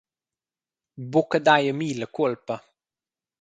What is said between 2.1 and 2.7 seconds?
cuolpa.